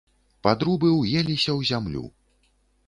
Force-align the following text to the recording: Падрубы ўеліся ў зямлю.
Падрубы 0.47 0.89
ўеліся 0.95 1.51
ў 1.59 1.71
зямлю. 1.73 2.05